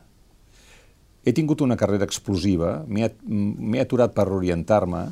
[1.24, 5.06] He tingut una carrera explosiva, m'he aturat per orientar-me,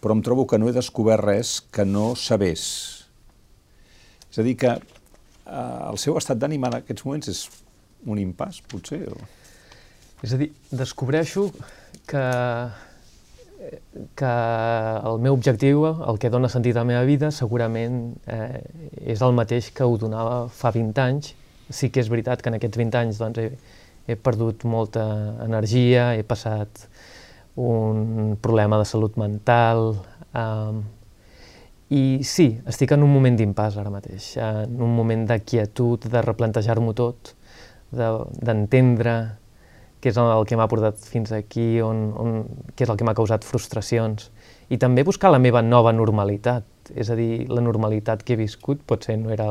[0.00, 2.64] però em trobo que no he descobert res que no sabés.
[4.30, 7.44] És a dir, que eh, el seu estat d'ànima en aquests moments és
[8.06, 9.02] un impàs, potser?
[9.12, 9.16] O...
[10.26, 11.48] És a dir, descobreixo
[12.08, 12.24] que,
[14.16, 14.32] que
[15.10, 18.60] el meu objectiu, el que dona sentit a la meva vida, segurament eh,
[19.14, 21.32] és el mateix que ho donava fa 20 anys.
[21.72, 25.06] Sí que és veritat que en aquests 20 anys doncs, he, he perdut molta
[25.44, 26.86] energia, he passat
[27.56, 29.96] un problema de salut mental,
[30.36, 30.76] eh,
[31.96, 36.22] i sí, estic en un moment d'impàs ara mateix, en un moment de quietud, de
[36.24, 37.32] replantejar-m'ho tot,
[37.94, 39.45] d'entendre de,
[40.06, 42.34] què és el que m'ha portat fins aquí, on, on,
[42.78, 44.28] què és el que m'ha causat frustracions,
[44.70, 46.62] i també buscar la meva nova normalitat,
[46.94, 49.48] és a dir, la normalitat que he viscut potser no era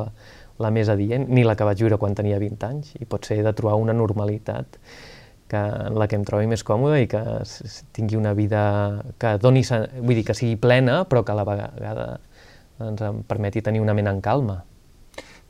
[0.63, 3.43] la més adient, ni la que vaig viure quan tenia 20 anys, i potser he
[3.43, 4.79] de trobar una normalitat
[5.51, 7.23] que, en la que em trobi més còmode i que
[7.97, 8.63] tingui una vida
[9.19, 9.65] que doni,
[9.99, 12.07] vull dir, que sigui plena, però que a la vegada
[12.79, 14.61] doncs, em permeti tenir una ment en calma.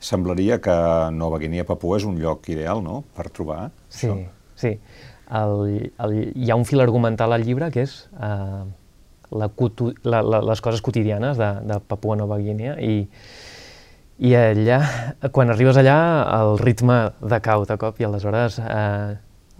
[0.02, 0.74] Semblaria que
[1.14, 4.18] Nova Guinea Papua és un lloc ideal, no?, per trobar sí, això.
[4.56, 4.76] Sí,
[5.36, 8.64] el, el, hi ha un fil argumental al llibre que és uh,
[9.36, 13.06] la, la, la, les coses quotidianes de, de Papua Nova Guinea i,
[14.22, 14.80] i allà,
[15.34, 15.98] quan arribes allà,
[16.38, 19.16] el ritme decau de cop i aleshores eh,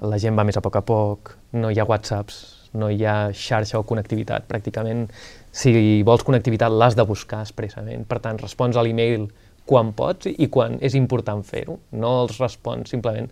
[0.06, 2.38] la gent va més a poc a poc, no hi ha whatsapps,
[2.76, 4.44] no hi ha xarxa o connectivitat.
[4.48, 5.06] Pràcticament,
[5.50, 8.04] si vols connectivitat, l'has de buscar expressament.
[8.08, 9.28] Per tant, respons a l'email
[9.66, 11.78] quan pots i quan és important fer-ho.
[11.96, 13.30] No els respons simplement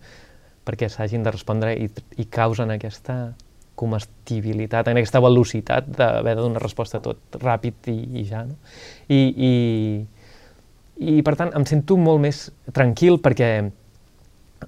[0.65, 3.35] perquè s'hagin de respondre i, i causen aquesta
[3.75, 8.45] comestibilitat, en aquesta velocitat d'haver de donar resposta tot ràpid i, i ja.
[8.47, 8.55] No?
[9.11, 9.53] I, i,
[10.95, 13.49] I, per tant, em sento molt més tranquil perquè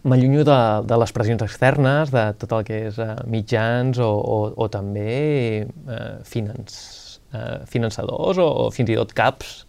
[0.03, 4.39] m'allunyo de, de les pressions externes, de tot el que és uh, mitjans o, o,
[4.51, 6.75] o també uh, finans,
[7.31, 9.61] uh, finançadors o, o fins i tot caps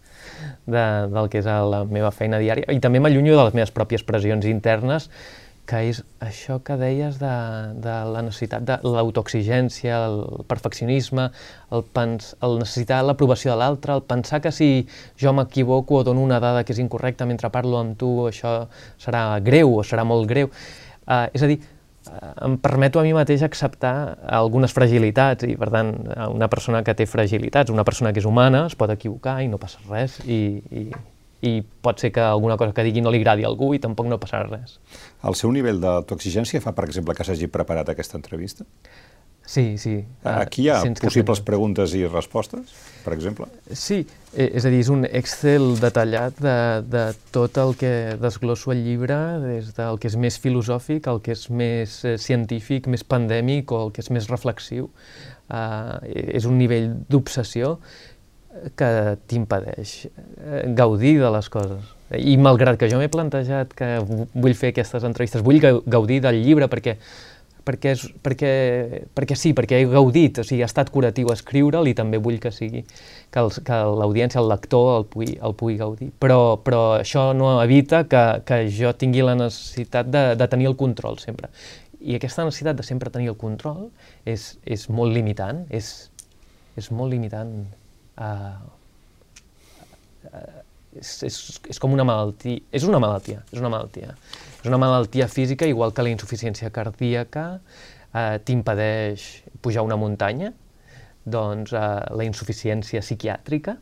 [0.67, 4.05] de, del que és la meva feina diària i també m'allunyo de les meves pròpies
[4.07, 5.09] pressions internes
[5.69, 7.31] que és això que deies de,
[7.83, 11.27] de la necessitat de l'autoexigència, el perfeccionisme,
[11.75, 14.69] el, pens, el necessitar l'aprovació de l'altre, el pensar que si
[15.21, 18.63] jo m'equivoco o dono una dada que és incorrecta mentre parlo amb tu, això
[19.01, 20.49] serà greu o serà molt greu.
[21.05, 21.59] Uh, és a dir,
[22.09, 23.93] uh, em permeto a mi mateix acceptar
[24.41, 25.93] algunes fragilitats i, per tant,
[26.33, 29.61] una persona que té fragilitats, una persona que és humana, es pot equivocar i no
[29.61, 30.41] passa res i,
[30.73, 30.87] i,
[31.41, 34.09] i pot ser que alguna cosa que digui no li agradi a algú i tampoc
[34.11, 34.79] no passarà res.
[35.23, 38.67] El seu nivell d'autoexigència fa, per exemple, que s'hagi preparat aquesta entrevista?
[39.49, 39.95] Sí, sí.
[40.29, 42.69] Aquí hi ha possibles preguntes i respostes,
[43.01, 43.47] per exemple?
[43.73, 44.03] Sí,
[44.35, 46.53] eh, és a dir, és un Excel detallat de,
[46.85, 47.01] de
[47.33, 47.89] tot el que
[48.21, 52.91] desglosso el llibre, des del que és més filosòfic, el que és més eh, científic,
[52.93, 54.91] més pandèmic o el que és més reflexiu.
[55.49, 57.79] Uh, és un nivell d'obsessió
[58.77, 58.91] que
[59.29, 61.95] t'impedeix eh, gaudir de les coses.
[62.17, 66.69] I malgrat que jo m'he plantejat que vull fer aquestes entrevistes, vull gaudir del llibre
[66.71, 66.95] perquè,
[67.69, 68.51] perquè, és, perquè,
[69.15, 72.51] perquè sí, perquè he gaudit, o sigui, ha estat curatiu escriure'l i també vull que
[72.55, 73.51] sigui que, el,
[73.99, 76.09] l'audiència, el lector, el pugui, el pugui gaudir.
[76.23, 80.77] Però, però això no evita que, que jo tingui la necessitat de, de tenir el
[80.79, 81.51] control sempre.
[81.99, 83.89] I aquesta necessitat de sempre tenir el control
[84.25, 86.09] és, és molt limitant, és,
[86.79, 87.53] és molt limitant
[90.95, 91.37] és, és,
[91.69, 94.15] és com una malaltia, és una malaltia, és una malaltia.
[94.59, 99.27] És una malaltia física, igual que la insuficiència cardíaca uh, t'impedeix
[99.63, 100.51] pujar una muntanya,
[101.29, 103.77] doncs uh, la insuficiència psiquiàtrica,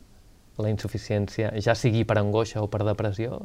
[0.58, 3.44] la insuficiència, ja sigui per angoixa o per depressió,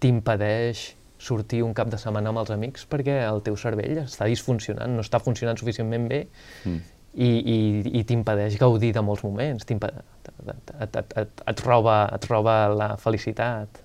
[0.00, 4.92] t'impedeix sortir un cap de setmana amb els amics perquè el teu cervell està disfuncionant,
[4.92, 6.24] no està funcionant suficientment bé.
[6.64, 7.58] Mm i, i,
[8.00, 9.86] i t'impedeix gaudir de molts moments, et,
[10.86, 13.80] et, et, et, roba, et roba la felicitat,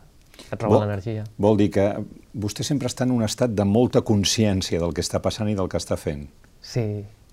[0.49, 1.27] et roba l'energia.
[1.37, 1.85] Vol dir que
[2.33, 5.69] vostè sempre està en un estat de molta consciència del que està passant i del
[5.69, 6.27] que està fent.
[6.59, 6.85] Sí,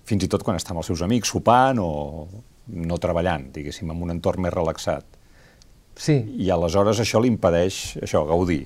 [0.07, 1.91] fins i tot quan està amb els seus amics sopant o
[2.67, 5.05] no treballant, diguéssim, en un entorn més relaxat.
[5.97, 6.17] Sí.
[6.45, 8.65] I aleshores això li impedeix, això, gaudir.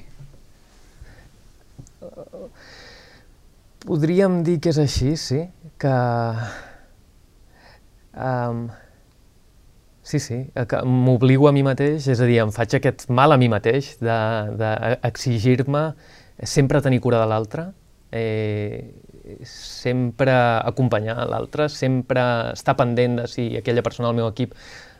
[3.85, 5.45] Podríem dir que és així, sí,
[5.81, 5.95] que...
[8.13, 8.69] Um,
[10.03, 13.39] sí, sí, que m'obligo a mi mateix, és a dir, em faig aquest mal a
[13.39, 16.09] mi mateix d'exigir-me de,
[16.41, 17.69] de sempre tenir cura de l'altre,
[18.11, 18.91] eh,
[19.47, 22.21] sempre acompanyar l'altre, sempre
[22.51, 24.55] estar pendent de si aquella persona al meu equip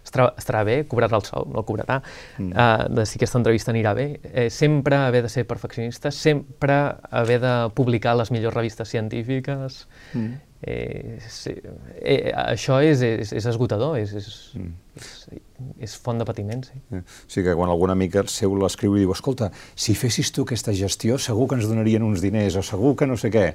[0.05, 1.99] estarà, estarà bé, cobrarà el sou, no el cobrarà,
[2.37, 2.51] mm.
[2.51, 6.77] uh, de si aquesta entrevista anirà bé, eh, sempre haver de ser perfeccionista, sempre
[7.09, 10.50] haver de publicar les millors revistes científiques, mm.
[10.61, 11.55] Eh, sí,
[12.01, 14.99] eh, això és, és, és esgotador, és, és, mm.
[14.99, 15.39] és,
[15.87, 16.77] és font de patiment, sí.
[16.93, 20.75] Eh, sí que quan algun amic seu l'escriu i diu escolta, si fessis tu aquesta
[20.77, 23.47] gestió segur que ens donarien uns diners o segur que no sé què,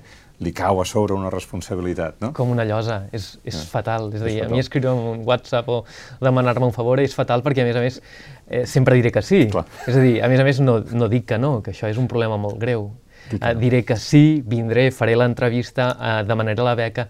[0.43, 2.33] li cau a sobre una responsabilitat, no?
[2.37, 4.11] Com una llosa, és, és eh, fatal.
[4.13, 5.81] És a dir, és a mi escriure un WhatsApp o
[6.21, 8.03] demanar-me un favor és fatal perquè, a més a més,
[8.51, 9.47] eh, sempre diré que sí.
[9.55, 9.65] Clar.
[9.87, 12.03] És a dir, a més a més, no, no dic que no, que això és
[12.03, 12.91] un problema molt greu.
[13.35, 17.09] Eh, diré que sí, vindré, faré l'entrevista, eh, demanaré la beca,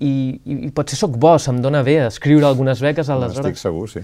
[0.00, 0.12] i,
[0.44, 3.52] i, i potser sóc bo, se'm dona bé escriure algunes beques aleshores.
[3.52, 4.02] Estic segur, sí.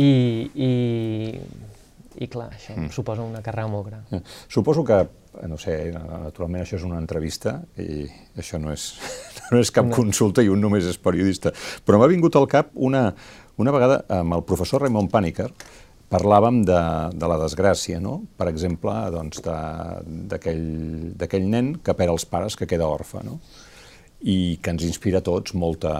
[0.00, 0.10] I,
[0.56, 0.70] i,
[2.24, 2.90] i clar, això mm.
[2.94, 4.02] suposa una càrrega molt gran.
[4.10, 5.02] Eh, suposo que,
[5.50, 8.06] no sé, naturalment això és una entrevista i
[8.40, 8.88] això no és,
[9.52, 9.94] no és cap no.
[9.96, 11.52] consulta i un només és periodista,
[11.84, 13.10] però m'ha vingut al cap una,
[13.60, 15.50] una vegada amb el professor Raymond Paniker,
[16.14, 16.80] parlàvem de,
[17.18, 18.20] de la desgràcia, no?
[18.38, 19.42] per exemple, doncs,
[20.32, 23.22] d'aquell nen que perd els pares, que queda orfe.
[23.26, 23.40] No?
[24.24, 25.92] i que ens inspira a tots molta,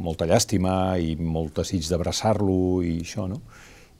[0.00, 3.42] molta llàstima i molt desig d'abraçar-lo i això, no?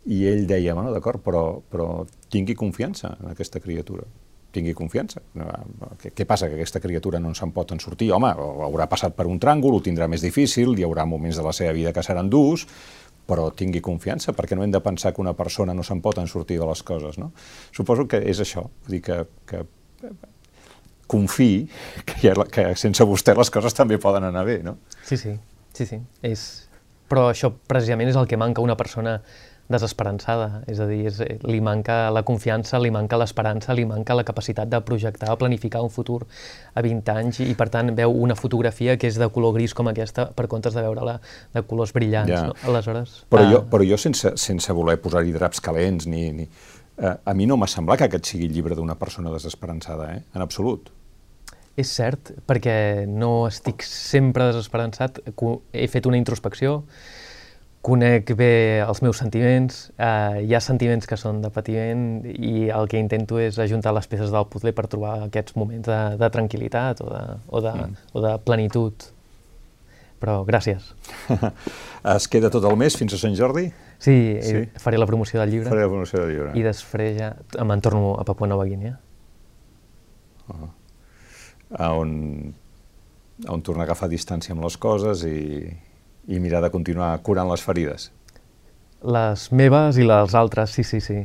[0.08, 4.06] I ell deia, bueno, d'acord, però, però tingui confiança en aquesta criatura
[4.52, 5.20] tingui confiança.
[6.00, 8.10] Què, què passa, que aquesta criatura no se'n pot en sortir?
[8.16, 8.30] Home,
[8.64, 11.74] haurà passat per un tràngol, ho tindrà més difícil, hi haurà moments de la seva
[11.76, 12.64] vida que seran durs,
[13.28, 16.30] però tingui confiança, perquè no hem de pensar que una persona no se'n pot en
[16.30, 17.32] sortir de les coses, no?
[17.76, 19.60] Suposo que és això, vull dir que, que
[21.08, 21.66] confiï
[22.08, 24.78] que, ha, que sense vostè les coses també poden anar bé, no?
[25.02, 25.36] Sí, sí,
[25.76, 26.00] sí, sí.
[26.22, 26.48] És...
[27.08, 29.14] Però això precisament és el que manca una persona
[29.68, 34.24] desesperançada, és a dir, és, li manca la confiança, li manca l'esperança, li manca la
[34.24, 36.22] capacitat de projectar o planificar un futur
[36.74, 39.90] a 20 anys i, per tant, veu una fotografia que és de color gris com
[39.92, 41.18] aquesta per comptes de veure-la
[41.54, 42.32] de colors brillants.
[42.32, 42.46] Ja.
[42.48, 42.56] No?
[42.72, 43.22] Aleshores...
[43.28, 43.52] Però, ah...
[43.52, 46.48] jo, però jo, sense, sense voler posar-hi draps calents, ni, ni,
[46.98, 50.22] eh, a mi no m'ha semblat que aquest sigui el llibre d'una persona desesperançada, eh?
[50.34, 50.88] en absolut.
[51.78, 55.20] És cert, perquè no estic sempre desesperançat,
[55.70, 56.80] he fet una introspecció,
[57.88, 58.52] conec bé
[58.84, 63.40] els meus sentiments, eh, hi ha sentiments que són de patiment i el que intento
[63.42, 67.22] és ajuntar les peces del puzzle per trobar aquests moments de, de tranquil·litat o de,
[67.48, 68.08] o, de, mm.
[68.12, 69.10] o de plenitud.
[70.18, 70.94] Però gràcies.
[72.16, 73.68] es queda tot el mes fins a Sant Jordi?
[73.98, 75.70] Sí, sí, faré la promoció del llibre.
[75.70, 76.56] Faré la promoció del llibre.
[76.58, 77.32] I després ja
[77.66, 78.98] me'n torno a Papua Nova Guinea.
[80.48, 80.74] Uh -huh
[81.70, 82.54] a on,
[83.46, 85.68] a on tornar a agafar distància amb les coses i,
[86.28, 88.10] i mirar de continuar curant les ferides.
[89.02, 91.22] Les meves i les altres, sí, sí, sí.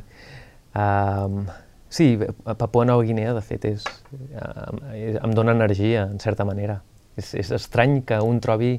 [0.74, 1.44] Um,
[1.90, 4.78] sí, Papua Nova Guinea, de fet, és, uh,
[5.20, 6.80] em dona energia, en certa manera.
[7.18, 8.78] És, és estrany que un trobi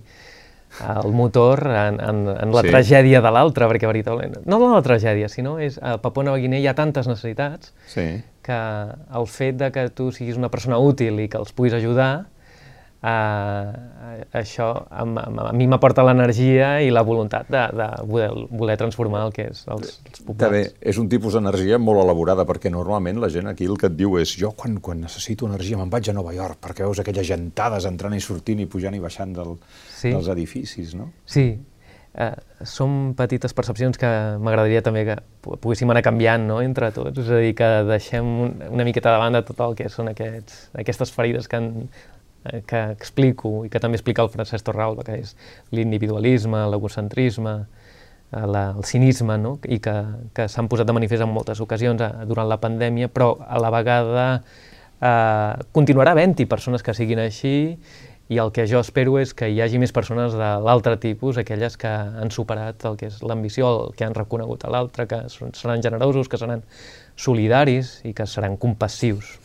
[0.83, 2.71] el motor en, en, en la sí.
[2.73, 4.43] tragèdia de l'altre, perquè veritablement...
[4.51, 8.07] No la tragèdia, sinó és a Papua Nova Guinea hi ha tantes necessitats sí.
[8.43, 8.61] que
[9.21, 12.27] el fet de que tu siguis una persona útil i que els puguis ajudar
[13.05, 18.77] Uh, això a, a, a mi m'aporta l'energia i la voluntat de, de voler, voler
[18.81, 20.41] transformar el que és els, els populars.
[20.41, 23.99] També és un tipus d'energia molt elaborada, perquè normalment la gent aquí el que et
[23.99, 27.29] diu és jo quan, quan necessito energia me'n vaig a Nova York, perquè veus aquelles
[27.29, 29.53] gentades entrant i sortint i pujant i baixant del,
[29.91, 30.09] sí.
[30.09, 31.13] dels edificis, no?
[31.29, 31.51] Sí,
[32.15, 32.31] Uh,
[32.63, 36.61] són petites percepcions que m'agradaria també que poguéssim anar canviant no?
[36.63, 38.29] entre tots, és a dir, que deixem
[38.69, 42.14] una miqueta de banda tot el que són aquests, aquestes ferides que han Eh,
[42.67, 45.35] que explico i que també explica el Francesc Torralba, que és
[45.73, 47.55] l'individualisme, l'egocentrisme,
[48.33, 49.57] eh, la, el cinisme, no?
[49.65, 49.97] i que,
[50.37, 53.61] que s'han posat de manifest en moltes ocasions a, eh, durant la pandèmia, però a
[53.63, 57.57] la vegada eh, continuarà havent-hi persones que siguin així
[58.33, 61.77] i el que jo espero és que hi hagi més persones de l'altre tipus, aquelles
[61.77, 65.85] que han superat el que és l'ambició, el que han reconegut a l'altre, que seran
[65.85, 66.65] generosos, que seran
[67.17, 69.37] solidaris i que seran compassius.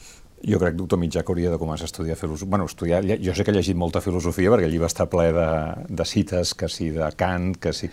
[0.48, 2.50] Jo crec, doctor Mitjà, que hauria de començar a estudiar filosofia.
[2.50, 5.50] Bueno, estudiar, jo sé que ha llegit molta filosofia, perquè el llibre està ple de,
[5.90, 7.92] de cites, que sí de Kant, que sí...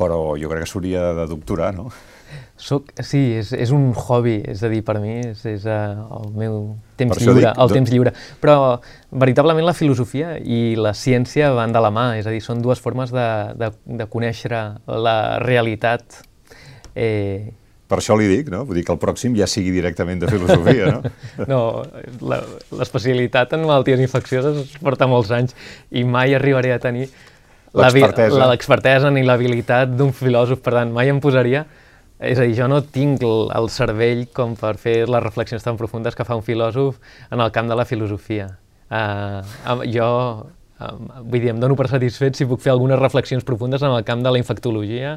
[0.00, 1.90] Però jo crec que s'hauria de doctorar, no?
[2.60, 6.32] Soc, sí, és, és un hobby, és a dir, per mi és, és uh, el
[6.36, 6.56] meu
[7.00, 8.12] temps lliure, dic, el temps lliure.
[8.40, 8.56] Però
[9.22, 12.80] veritablement la filosofia i la ciència van de la mà, és a dir, són dues
[12.80, 13.28] formes de,
[13.60, 14.52] de, de conèixer
[14.88, 16.22] la realitat
[16.94, 17.52] eh,
[17.90, 18.62] per això li dic, no?
[18.68, 21.10] Vull dir que el pròxim ja sigui directament de filosofia, no?
[21.50, 21.60] no,
[22.78, 25.56] l'especialitat en malalties infeccioses porta molts anys
[25.90, 27.08] i mai arribaré a tenir
[27.74, 31.66] l'expertesa ni l'habilitat d'un filòsof, per tant, mai em posaria...
[32.20, 35.78] És a dir, jo no tinc el, el cervell com per fer les reflexions tan
[35.80, 36.98] profundes que fa un filòsof
[37.32, 38.50] en el camp de la filosofia.
[38.92, 40.08] Uh, jo,
[40.80, 44.20] vull dir, em dono per satisfet si puc fer algunes reflexions profundes en el camp
[44.20, 45.14] de la infectologia,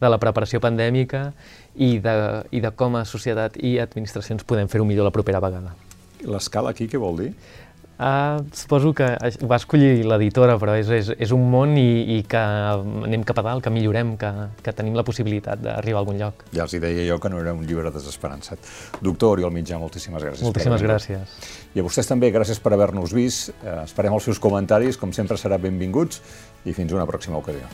[0.00, 1.28] de la preparació pandèmica
[1.76, 2.14] i de,
[2.50, 5.74] i de com a societat i administracions podem fer-ho millor la propera vegada.
[6.26, 7.32] L'escala aquí què vol dir?
[8.00, 12.22] Uh, suposo que ho va escollir l'editora, però és, és, és un món i, i
[12.24, 14.30] que anem cap a dalt, que millorem, que,
[14.64, 16.46] que tenim la possibilitat d'arribar a algun lloc.
[16.56, 18.72] Ja els deia jo que no era un llibre desesperançat.
[19.04, 20.48] Doctor Oriol Mitjà, moltíssimes gràcies.
[20.48, 21.38] Moltíssimes gràcies.
[21.76, 23.52] I a vostès també, gràcies per haver-nos vist.
[23.60, 26.24] Uh, esperem els seus comentaris, com sempre serà benvinguts,
[26.64, 27.68] i fins una pròxima ocasió.